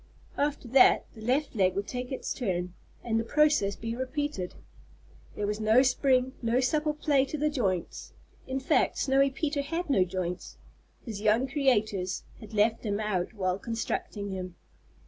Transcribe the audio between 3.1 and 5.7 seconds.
the process be repeated. There was